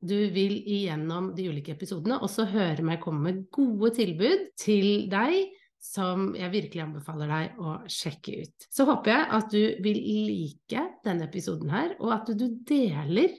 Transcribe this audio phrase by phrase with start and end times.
[0.00, 5.48] du vil igjennom de ulike episodene også høre meg komme med gode tilbud til deg
[5.82, 8.66] som jeg virkelig anbefaler deg å sjekke ut.
[8.70, 13.36] Så håper jeg at du vil like denne episoden her, og at du deler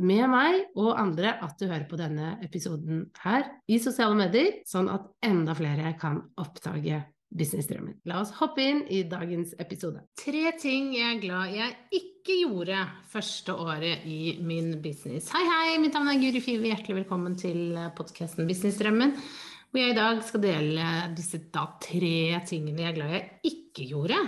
[0.00, 4.88] med meg og andre at du hører på denne episoden her i sosiale medier, sånn
[4.92, 8.00] at enda flere kan oppdage businessdrømmen.
[8.10, 10.02] La oss hoppe inn i dagens episode.
[10.18, 12.76] Tre ting jeg er glad jeg ikke gjorde
[13.10, 15.30] første året i min business.
[15.32, 16.68] Hei, hei, mitt navn er Guri Five.
[16.68, 19.14] Hjertelig velkommen til podkasten Businessdrømmen.
[19.70, 23.86] Hvor jeg i dag skal dele disse da tre tingene jeg er glad jeg ikke
[23.92, 24.18] gjorde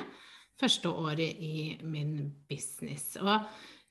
[0.63, 2.17] første året i min
[2.49, 3.17] business.
[3.21, 3.35] Og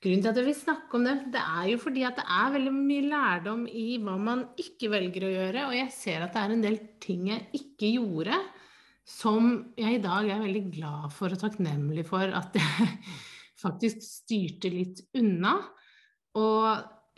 [0.02, 2.48] Grunnen til at jeg vil snakke om det, det er jo fordi at det er
[2.56, 6.40] veldig mye lærdom i hva man ikke velger å gjøre, og jeg ser at det
[6.40, 8.40] er en del ting jeg ikke gjorde,
[9.06, 12.98] som jeg i dag er veldig glad for og takknemlig for at jeg
[13.62, 15.56] faktisk styrte litt unna.
[16.38, 16.68] Og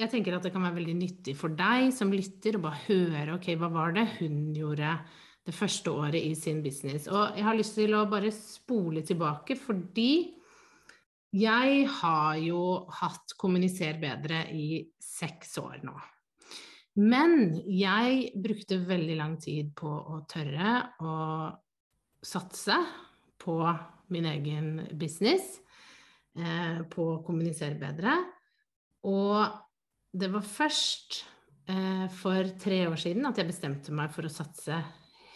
[0.00, 3.36] jeg tenker at det kan være veldig nyttig for deg som lytter, å bare høre
[3.36, 4.96] ok, hva var det hun gjorde
[5.44, 7.06] det første året i sin business.
[7.10, 10.10] Og jeg har lyst til å bare spole tilbake fordi
[11.34, 12.60] jeg har jo
[13.00, 15.94] hatt Kommuniser bedre i seks år nå.
[17.02, 21.16] Men jeg brukte veldig lang tid på å tørre å
[22.24, 22.76] satse
[23.42, 23.56] på
[24.14, 25.58] min egen business,
[26.38, 28.16] eh, på å kommunisere bedre.
[29.08, 29.38] Og
[30.14, 31.22] det var først
[31.70, 34.78] eh, for tre år siden at jeg bestemte meg for å satse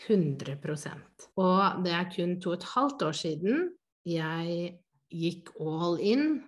[0.08, 3.66] 100% Og det er kun to og et halvt år siden
[4.08, 4.78] jeg
[5.12, 6.40] gikk all in,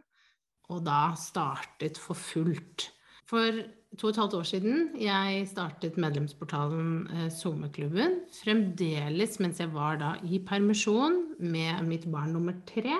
[0.70, 2.90] og da startet for fullt.
[3.28, 3.60] For
[3.98, 10.00] to og et halvt år siden jeg startet medlemsportalen eh, SoMe-klubben, fremdeles mens jeg var
[10.00, 12.96] da i permisjon med mitt barn nummer tre.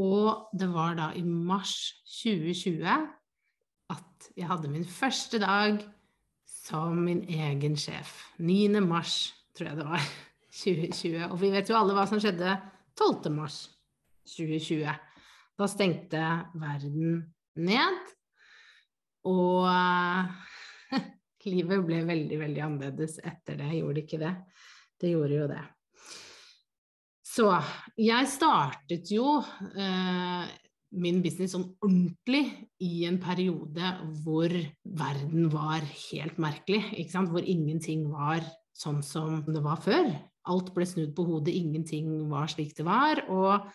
[0.00, 1.74] Og det var da i mars
[2.22, 2.86] 2020
[3.92, 5.82] at jeg hadde min første dag
[6.46, 8.14] som min egen sjef.
[8.38, 8.80] 9.
[8.80, 10.06] mars, tror jeg det var.
[10.62, 11.28] 2020.
[11.30, 12.56] Og vi vet jo alle hva som skjedde
[12.98, 13.32] 12.
[13.34, 13.64] mars
[14.36, 14.88] 2020.
[15.58, 16.22] Da stengte
[16.56, 17.22] verden
[17.60, 18.12] ned,
[19.28, 19.68] og
[21.52, 24.32] livet ble veldig, veldig annerledes etter det, gjorde det ikke det?
[25.02, 25.62] Det gjorde jo det.
[27.32, 27.48] Så
[27.96, 30.50] jeg startet jo eh,
[31.00, 32.42] min business sånn ordentlig
[32.84, 33.94] i en periode
[34.24, 36.82] hvor verden var helt merkelig.
[37.14, 38.44] Hvor ingenting var
[38.76, 40.10] sånn som det var før.
[40.52, 43.24] Alt ble snudd på hodet, ingenting var slik det var.
[43.32, 43.70] Og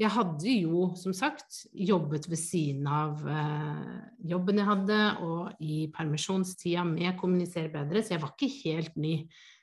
[0.00, 3.98] jeg hadde jo, som sagt, jobbet ved siden av eh,
[4.32, 9.18] jobben jeg hadde, og i permisjonstida med Kommunisere bedre, så jeg var ikke helt ny.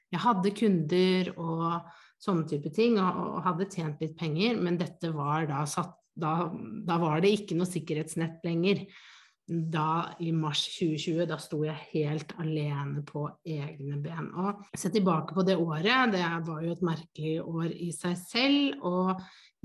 [0.09, 5.13] Jeg hadde kunder og sånne type ting, og, og hadde tjent litt penger, men dette
[5.15, 6.49] var da satt da,
[6.85, 8.83] da, var det ikke noe sikkerhetsnett lenger.
[9.49, 14.27] Da i mars 2020, da sto jeg helt alene på egne ben.
[14.37, 18.83] Og se tilbake på det året, det var jo et merkelig år i seg selv.
[18.85, 19.15] Og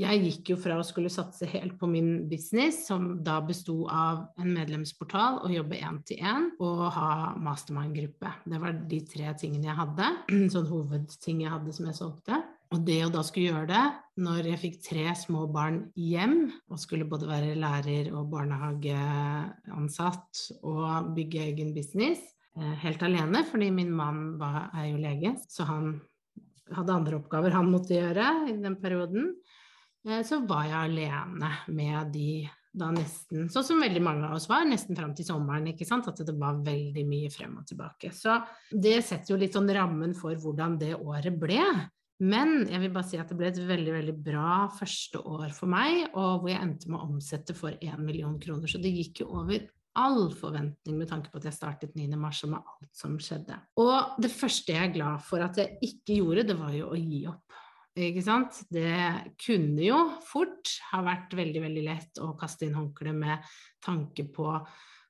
[0.01, 4.25] jeg gikk jo fra å skulle satse helt på min business, som da besto av
[4.43, 8.33] en medlemsportal, og jobbe én-til-én, og ha mastermind-gruppe.
[8.51, 10.07] Det var de tre tingene jeg hadde,
[10.55, 12.43] sånn hovedting jeg hadde som jeg solgte.
[12.75, 13.85] Og det å da skulle gjøre det
[14.25, 20.31] når jeg fikk tre små barn hjem, og skulle både være lærer og barnehageansatt
[20.67, 22.19] og bygge egen business,
[22.59, 26.01] eh, helt alene, fordi min mann er jo lege, så han
[26.75, 29.35] hadde andre oppgaver han måtte gjøre i den perioden.
[30.09, 32.29] Eh, så var jeg alene med de
[32.75, 35.69] da nesten, sånn som veldig mange av oss var, nesten fram til sommeren.
[35.71, 38.11] ikke sant, At det var veldig mye frem og tilbake.
[38.11, 38.35] Så
[38.71, 41.63] det setter jo litt sånn rammen for hvordan det året ble.
[42.25, 45.71] Men jeg vil bare si at det ble et veldig veldig bra første år for
[45.71, 48.71] meg, og hvor jeg endte med å omsette for 1 million kroner.
[48.71, 52.09] Så det gikk jo over all forventning med tanke på at jeg startet 9.
[52.19, 53.59] mars og med alt som skjedde.
[53.79, 56.99] Og det første jeg er glad for at jeg ikke gjorde, det var jo å
[56.99, 57.61] gi opp.
[57.95, 58.65] Ikke sant?
[58.75, 63.55] Det kunne jo fort ha vært veldig, veldig lett å kaste inn håndkleet med
[63.85, 64.49] tanke på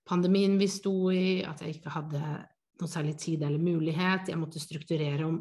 [0.04, 2.20] pandemien vi sto i, at jeg ikke hadde
[2.80, 4.28] noe særlig tid eller mulighet.
[4.28, 5.40] Jeg måtte strukturere om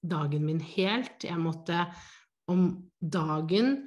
[0.00, 1.26] dagen min helt.
[1.26, 1.82] Jeg måtte
[2.48, 2.70] om
[3.00, 3.82] dagen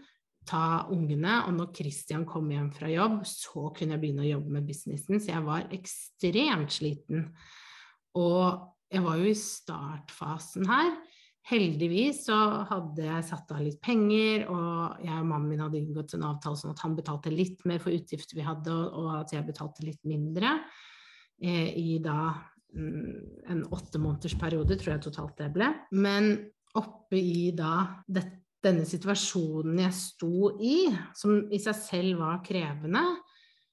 [0.45, 4.55] ta ungene, og når Christian kom hjem fra jobb, så kunne jeg begynne å jobbe
[4.57, 7.27] med businessen, så jeg var ekstremt sliten.
[8.17, 8.61] Og
[8.91, 10.93] jeg var jo i startfasen her.
[11.49, 12.37] Heldigvis så
[12.69, 16.59] hadde jeg satt av litt penger, og jeg og mannen min hadde inngått en avtale
[16.59, 20.01] sånn at han betalte litt mer for utgifter vi hadde, og at jeg betalte litt
[20.07, 20.53] mindre
[21.41, 22.29] eh, i da
[22.77, 23.65] mm, en
[24.39, 25.71] periode, tror jeg totalt det ble.
[25.97, 26.35] Men
[26.77, 30.85] oppe i da dette denne situasjonen jeg sto i,
[31.17, 33.01] som i seg selv var krevende,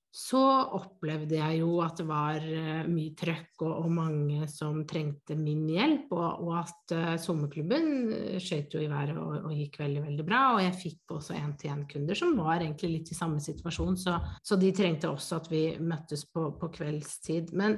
[0.08, 0.40] så
[0.72, 5.66] opplevde jeg jo at det var eh, mye trøkk og, og mange som trengte min
[5.68, 10.26] hjelp, og, og at uh, sommerklubben skøyt jo i været og, og, gikk veldig, veldig
[10.26, 10.40] bra.
[10.54, 14.72] Og jeg fikk også én-til-én-kunder som var egentlig litt i samme situasjon, så, så, de
[14.74, 17.52] trengte også at vi møttes på, på kveldstid.
[17.58, 17.76] Men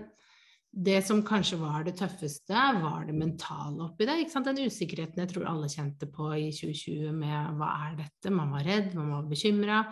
[0.70, 4.20] det som kanskje var det tøffeste, var det mentale oppi det.
[4.30, 8.30] Den usikkerheten jeg tror alle kjente på i 2020 med hva er dette?
[8.30, 9.84] Man var redd, man var bekymra.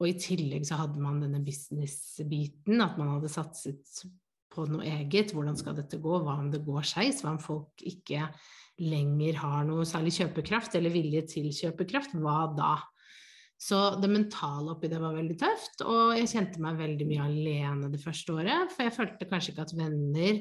[0.00, 4.00] Og i tillegg så hadde man denne business-biten, at man hadde satset
[4.50, 5.34] på noe eget.
[5.36, 6.22] Hvordan skal dette gå?
[6.24, 7.20] Hva om det går skeis?
[7.22, 8.30] Hva om folk ikke
[8.80, 12.16] lenger har noe særlig kjøpekraft eller vilje til kjøpekraft?
[12.16, 12.78] Hva da?
[13.60, 17.90] Så det mentale oppi det var veldig tøft, og jeg kjente meg veldig mye alene
[17.92, 18.72] det første året.
[18.72, 20.38] For jeg følte kanskje ikke at venner,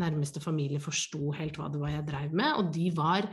[0.00, 2.54] nærmeste familie, forsto helt hva det var jeg dreiv med.
[2.56, 3.28] Og de var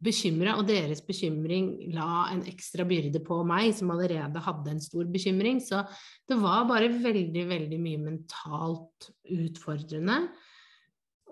[0.00, 5.08] bekymra, og deres bekymring la en ekstra byrde på meg, som allerede hadde en stor
[5.12, 5.60] bekymring.
[5.64, 5.82] Så
[6.28, 10.22] det var bare veldig, veldig mye mentalt utfordrende.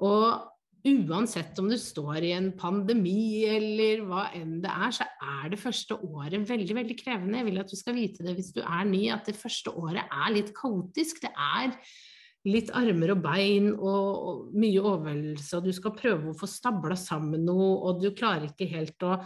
[0.04, 0.46] Og
[0.88, 5.60] uansett om du står i en pandemi eller hva enn det er, så er det
[5.60, 7.40] første året veldig, veldig krevende.
[7.40, 10.04] Jeg vil at du skal vite det hvis du er ny, at det første året
[10.04, 11.24] er litt kaotisk.
[11.24, 11.74] Det er
[12.46, 17.44] litt armer og bein og, mye overveldelse, og du skal prøve å få stabla sammen
[17.48, 19.16] noe, og du klarer ikke helt å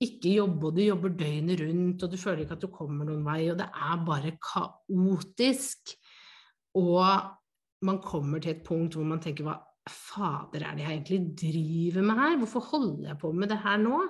[0.00, 3.24] ikke jobbe, og du jobber døgnet rundt, og du føler ikke at du kommer noen
[3.26, 5.92] vei, og det er bare kaotisk.
[6.80, 7.02] Og
[7.84, 9.58] man kommer til et punkt hvor man tenker hva
[9.90, 12.38] fader er det jeg egentlig driver med her?
[12.40, 14.00] Hvorfor holder jeg på med det her nå?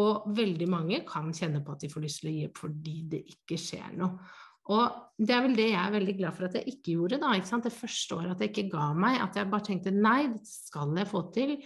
[0.00, 2.96] Og veldig mange kan kjenne på at de får lyst til å gi opp fordi
[3.12, 4.30] det ikke skjer noe.
[4.70, 7.32] Og det er vel det jeg er veldig glad for at jeg ikke gjorde, da.
[7.34, 9.18] Ikke det første året at jeg ikke ga meg.
[9.24, 11.56] At jeg bare tenkte nei, det skal jeg få til.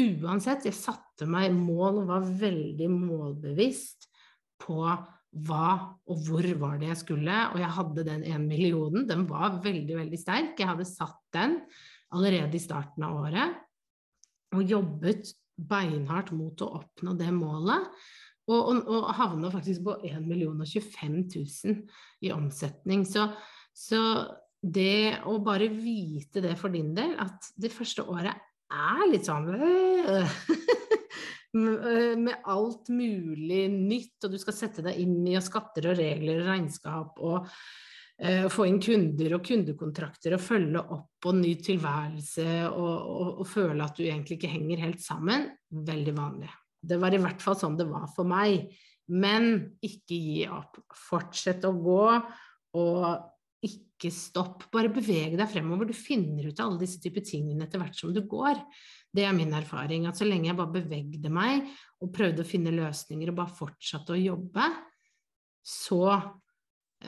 [0.00, 0.68] Uansett.
[0.68, 4.08] Jeg satte meg mål og var veldig målbevisst
[4.60, 4.80] på
[5.46, 5.66] hva
[6.10, 7.36] og hvor var det jeg skulle.
[7.52, 9.06] Og jeg hadde den ene millionen.
[9.08, 10.56] Den var veldig, veldig sterk.
[10.58, 11.60] Jeg hadde satt den
[12.10, 13.58] allerede i starten av året
[14.56, 15.28] og jobbet
[15.70, 17.86] beinhardt mot å oppnå det målet.
[18.48, 21.76] Og, og, og havna faktisk på 1 25 000
[22.26, 23.04] i omsetning.
[23.06, 23.28] Så,
[23.76, 24.00] så
[24.60, 29.48] det å bare vite det for din del, at det første året er litt sånn
[32.24, 36.50] med alt mulig nytt, og du skal sette deg inn i skatter og regler og
[36.52, 42.94] regnskap og uh, få inn kunder og kundekontrakter og følge opp og ny tilværelse og,
[42.94, 45.50] og, og, føle at du egentlig ikke henger helt sammen,
[45.90, 46.52] veldig vanlig.
[46.80, 48.70] Det var i hvert fall sånn det var for meg.
[49.10, 50.78] Men ikke gi opp.
[51.08, 52.06] Fortsett å gå,
[52.80, 54.68] og ikke stopp.
[54.72, 55.90] Bare beveg deg fremover.
[55.90, 58.60] Du finner ut av alle disse typer tingene etter hvert som du går.
[59.10, 60.06] Det er min erfaring.
[60.08, 61.66] At så lenge jeg bare bevegde meg
[62.00, 64.68] og prøvde å finne løsninger og bare fortsatte å jobbe,
[65.66, 66.04] så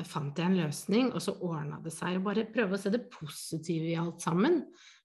[0.08, 2.18] fant jeg en løsning, og så ordna det seg.
[2.18, 4.62] Og bare prøve å se det positive i alt sammen.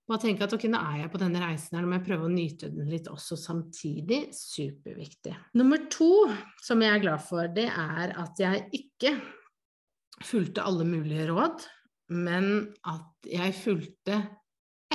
[0.07, 2.29] Bare tenke at ok, nå er jeg på denne reisen her, nå må jeg prøve
[2.29, 4.22] å nyte den litt også samtidig.
[4.36, 5.34] Superviktig.
[5.60, 6.12] Nummer to
[6.63, 9.17] som jeg er glad for, det er at jeg ikke
[10.24, 11.67] fulgte alle mulige råd,
[12.15, 14.22] men at jeg fulgte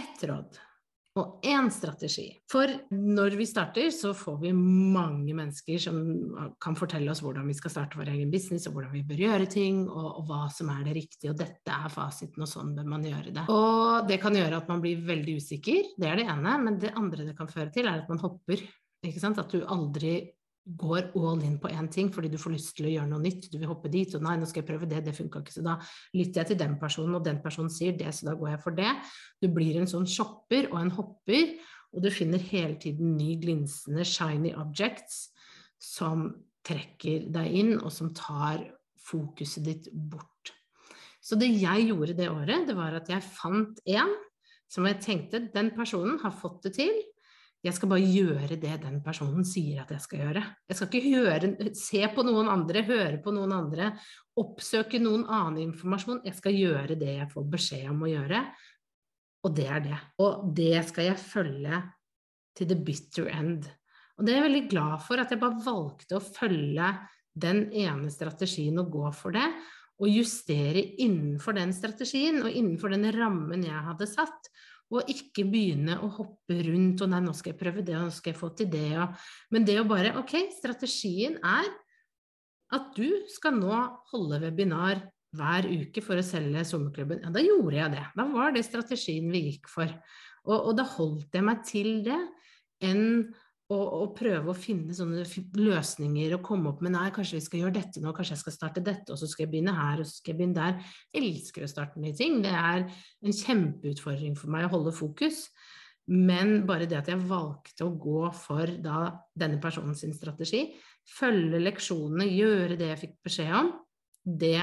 [0.01, 0.57] ett råd
[1.19, 2.25] og én strategi.
[2.49, 5.99] For når vi starter, så får vi mange mennesker som
[6.62, 9.49] kan fortelle oss hvordan vi skal starte vår egen business, og hvordan vi bør gjøre
[9.52, 11.35] ting, og, og, hva som er det riktige.
[11.35, 13.45] Og dette er fasiten, og sånn bør man gjøre det.
[13.52, 16.57] Og det kan gjøre at man blir veldig usikker, det er det ene.
[16.64, 18.64] Men det andre det kan føre til, er at man hopper.
[19.04, 19.40] Ikke sant?
[19.42, 20.16] At du aldri
[20.64, 23.49] går all in på én ting fordi du får lyst til å gjøre noe nytt,
[23.50, 25.64] du vil hoppe dit, og nei, nå skal jeg prøve det, det funka ikke, så
[25.66, 25.76] da
[26.14, 28.78] lytter jeg til den personen, og den personen sier det, så da går jeg for
[28.78, 28.92] det.
[29.42, 31.57] Du blir en sånn shopper og en hopper,
[31.92, 35.26] og du finner hele tiden ny glinsende shiny objects
[35.83, 36.31] som
[36.64, 38.62] trekker deg inn, og som tar
[39.02, 40.54] fokuset ditt bort.
[41.23, 44.14] Så det jeg gjorde det året, det var at jeg fant en
[44.73, 46.95] som jeg tenkte den personen har fått det til,
[47.62, 50.42] jeg skal bare gjøre det den personen sier at jeg skal gjøre.
[50.66, 53.92] Jeg skal ikke høre, se på noen andre, høre på noen andre,
[54.42, 56.25] oppsøke noen annen informasjon.
[56.26, 58.42] Jeg skal gjøre det jeg får beskjed om å gjøre,
[59.47, 60.00] og det er det.
[60.23, 61.78] Og det skal jeg følge
[62.59, 63.71] til the bitter end.
[64.19, 66.90] Og det er jeg veldig glad for, at jeg bare valgte å følge
[67.33, 69.47] den ene strategien og gå for det,
[70.02, 74.50] og justere innenfor den strategien og innenfor den rammen jeg hadde satt.
[74.93, 78.13] Og ikke begynne å hoppe rundt og nei, nå skal jeg prøve det, og nå
[78.15, 78.91] skal jeg få til det.
[79.01, 81.71] Og, men det å bare Ok, strategien er
[82.73, 83.73] at du skal nå
[84.13, 85.01] holde webinar
[85.37, 87.23] hver uke for å selge sommerklubben.
[87.25, 88.05] Ja, da gjorde jeg det.
[88.19, 89.89] Da var det strategien vi gikk for.
[90.45, 92.19] Og, og da holdt jeg meg til det
[92.85, 93.33] enn
[93.73, 95.25] å, og, prøve å finne sånne
[95.59, 98.57] løsninger og komme opp med nei, kanskje vi skal gjøre dette nå, kanskje jeg skal
[98.57, 100.95] starte dette, og så skal jeg begynne her, og så skal jeg begynne der.
[101.14, 102.41] Jeg elsker å starte nye ting.
[102.45, 105.47] Det er en kjempeutfordring for meg å holde fokus.
[106.12, 109.05] Men bare det at jeg valgte å gå for da
[109.38, 110.64] denne personens strategi,
[111.09, 113.71] følge leksjonene, gjøre det jeg fikk beskjed om,
[114.23, 114.59] det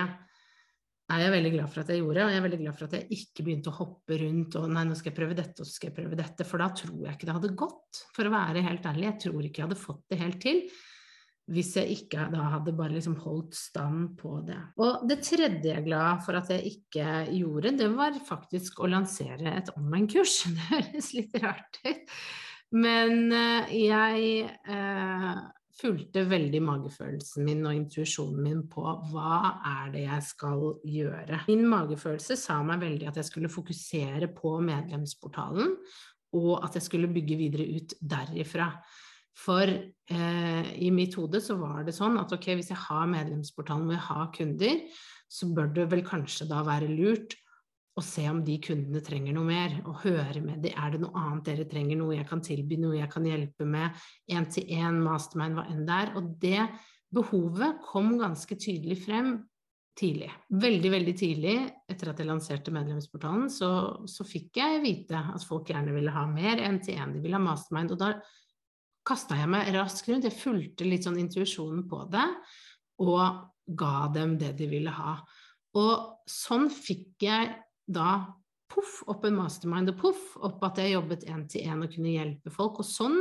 [1.10, 2.96] er jeg veldig glad for at jeg gjorde, og jeg er veldig glad for at
[2.98, 5.74] jeg ikke begynte å hoppe rundt og nei, nå skal jeg prøve dette, og så
[5.74, 8.64] skal jeg prøve dette, for da tror jeg ikke det hadde gått, for å være
[8.68, 9.08] helt ærlig.
[9.10, 10.64] Jeg tror ikke jeg hadde fått det helt til
[11.50, 14.60] hvis jeg ikke da hadde bare liksom holdt stand på det.
[14.82, 17.08] Og det tredje jeg er glad for at jeg ikke
[17.40, 20.44] gjorde, det var faktisk å lansere et online-kurs.
[20.54, 22.14] Det høres litt rart ut,
[22.78, 25.40] men eh, jeg eh,
[25.80, 31.44] fulgte veldig magefølelsen min og intuisjonen min på hva er det jeg skal gjøre.
[31.50, 35.76] Min magefølelse sa meg veldig at jeg skulle fokusere på medlemsportalen,
[36.36, 38.70] og at jeg skulle bygge videre ut derifra.
[39.40, 43.88] For eh, i mitt hode så var det sånn at ok, hvis jeg har medlemsportalen
[43.88, 44.82] hvor jeg har kunder,
[45.30, 47.38] så bør det vel kanskje da være lurt
[47.98, 50.76] og se om de kundene trenger noe mer, og høre med dem.
[50.78, 53.98] Er det noe annet dere trenger, noe jeg kan tilby, noe jeg kan hjelpe med,
[54.32, 56.14] én-til-én, mastermind, hva enn det er.
[56.20, 56.68] Og det
[57.16, 59.34] behovet kom ganske tydelig frem
[60.00, 60.30] tidlig.
[60.62, 61.56] Veldig, veldig tidlig
[61.92, 63.72] etter at jeg lanserte medlemsportalen, så,
[64.08, 67.96] så fikk jeg vite at folk gjerne ville ha mer én-til-én, de ville ha mastermind.
[67.96, 68.14] Og da
[69.10, 72.28] kasta jeg meg raskt rundt, jeg fulgte litt sånn intuisjonen på det,
[73.04, 73.44] og
[73.80, 75.18] ga dem det de ville ha.
[75.80, 77.52] Og sånn fikk jeg
[77.90, 78.12] da
[78.70, 82.14] poff opp en mastermind, og poff opp at jeg jobbet én til én og kunne
[82.14, 82.84] hjelpe folk.
[82.84, 83.18] Og sånn,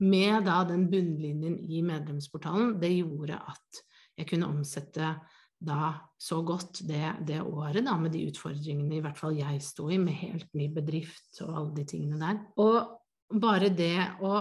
[0.00, 3.82] med da den bunnlinjen i medlemsportalen, det gjorde at
[4.16, 5.12] jeg kunne omsette
[5.60, 9.90] da så godt det, det året, da, med de utfordringene i hvert fall jeg sto
[9.92, 12.40] i, med helt ny bedrift og alle de tingene der.
[12.64, 14.38] Og bare det å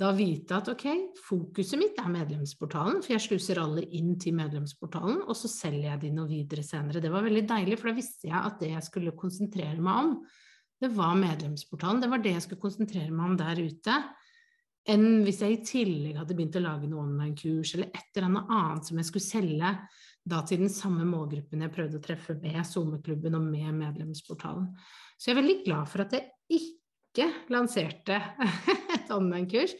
[0.00, 0.84] da vite at ok,
[1.20, 6.00] fokuset mitt er medlemsportalen, for jeg sluser alle inn til medlemsportalen, og så selger jeg
[6.06, 7.02] de noe videre senere.
[7.04, 10.14] Det var veldig deilig, for da visste jeg at det jeg skulle konsentrere meg om,
[10.80, 12.00] det var medlemsportalen.
[12.00, 13.98] Det var det jeg skulle konsentrere meg om der ute.
[14.88, 18.88] Enn hvis jeg i tillegg hadde begynt å lage noe online-kurs eller et eller annet
[18.88, 19.74] som jeg skulle selge
[20.30, 24.70] da til den samme målgruppen jeg prøvde å treffe med SoMe-klubben og med medlemsportalen.
[25.20, 26.80] Så jeg er veldig glad for at jeg ikke
[27.10, 27.26] ikke
[29.10, 29.74] lanserte et online-kurs,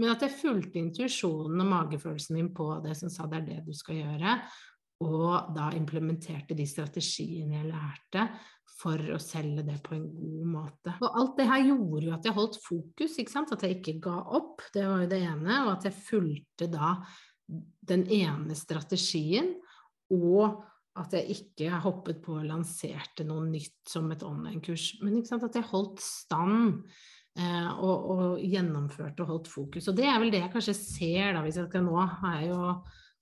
[0.00, 3.60] men at jeg fulgte intuisjonen og magefølelsen min på det som sa det er det
[3.68, 4.38] du skal gjøre,
[5.04, 8.28] og da implementerte de strategiene jeg lærte
[8.74, 10.94] for å selge det på en god måte.
[11.02, 13.52] Og alt det her gjorde jo at jeg holdt fokus, ikke sant?
[13.54, 16.96] at jeg ikke ga opp, det var jo det ene, og at jeg fulgte da
[17.84, 19.52] den ene strategien,
[20.14, 20.62] og
[20.98, 25.70] at jeg ikke hoppet på og lanserte noe nytt som et online-kurs, men at jeg
[25.72, 26.84] holdt stand
[27.34, 29.88] og, og, gjennomførte og holdt fokus.
[29.90, 32.52] Og det er vel det jeg kanskje ser, da, hvis jeg skal nå har jeg
[32.52, 32.68] jo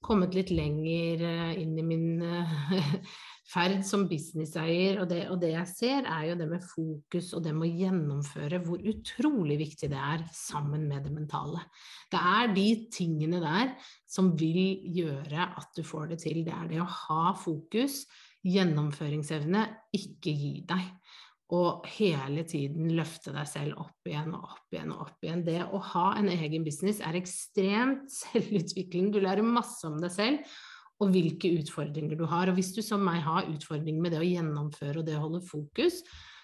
[0.02, 2.96] kommet litt lenger eh, inn i min eh,
[3.52, 7.54] ferd som businesseier, og og det, jeg ser, er jo det med fokus og det
[7.56, 11.62] med å gjennomføre, hvor utrolig viktig det er sammen med det mentale.
[12.10, 13.74] Det er de tingene der
[14.08, 16.42] som vil gjøre at du får det til.
[16.46, 18.02] Det er det å ha fokus,
[18.42, 20.88] gjennomføringsevne, ikke gi deg.
[21.52, 25.44] Og hele tiden løfte deg selv opp igjen og opp igjen og opp igjen.
[25.44, 29.10] Det å ha en egen business er ekstremt selvutvikling.
[29.12, 30.60] Du lærer masse om deg selv
[31.02, 32.48] og hvilke utfordringer du har.
[32.48, 35.42] Og hvis du som meg har utfordringer med det å gjennomføre og det å holde
[35.44, 36.00] fokus,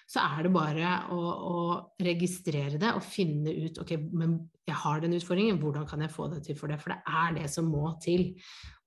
[0.08, 1.56] så er det bare å, å,
[2.00, 6.30] registrere det og finne ut ok, men jeg har den utfordringen, hvordan kan jeg få
[6.32, 6.78] det til for det?
[6.80, 8.30] For det er det som må til.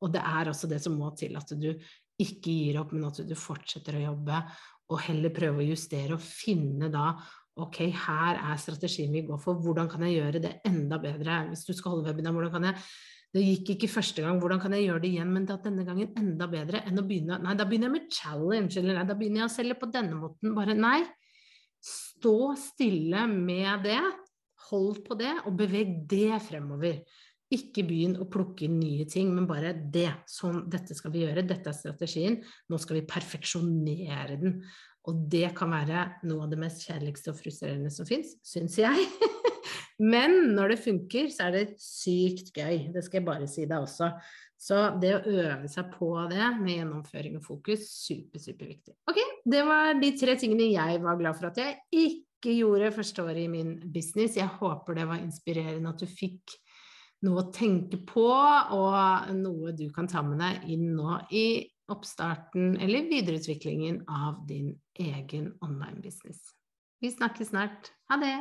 [0.01, 1.69] Og det er også det som må til at du
[2.21, 4.41] ikke gir opp, men at du fortsetter å jobbe
[4.91, 7.13] og heller prøve å justere og finne da
[7.61, 11.45] ok, her er strategien vi går for, hvordan kan jeg gjøre det enda bedre?
[11.49, 12.79] Hvis du skal holde webinar, hvordan kan jeg
[13.31, 16.09] det gikk ikke første gang, hvordan kan jeg gjøre det igjen, men at denne gangen
[16.19, 19.43] enda bedre enn å begynne Nei, da begynner jeg med challenge, eller nei, da begynner
[19.43, 20.51] jeg å selge på denne måten.
[20.57, 20.97] Bare nei.
[21.81, 24.01] Stå stille med det,
[24.67, 26.99] hold på det, og beveg det fremover.
[27.51, 30.09] Ikke begynn å plukke inn nye ting, men bare det.
[30.29, 32.39] Sånn, dette skal vi gjøre, dette er strategien.
[32.71, 34.61] Nå skal vi perfeksjonere den.
[35.09, 39.07] Og det kan være noe av det mest kjærligste og frustrerende som fins, syns jeg.
[40.01, 42.87] Men når det funker, så er det sykt gøy.
[42.93, 44.09] Det skal jeg bare si deg også.
[44.61, 48.93] Så det å øve seg på det med gjennomføring og fokus, super, superviktig.
[49.09, 49.17] Ok,
[49.49, 53.41] det var de tre tingene jeg var glad for at jeg ikke gjorde første året
[53.41, 54.37] i min business.
[54.37, 56.53] Jeg håper det var inspirerende at du fikk
[57.25, 61.45] noe å tenke på, og noe du kan ta med deg inn nå i
[61.91, 66.39] oppstarten eller videreutviklingen av din egen online business.
[67.01, 67.91] Vi snakkes snart.
[68.09, 68.37] Ha det!